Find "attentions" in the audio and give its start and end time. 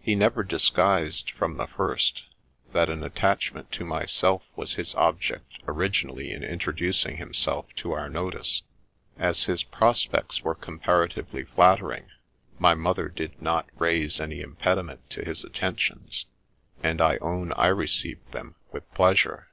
15.44-16.26